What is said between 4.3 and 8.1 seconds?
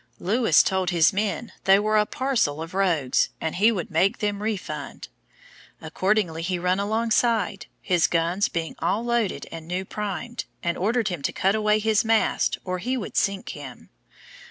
refund; accordingly he run alongside, his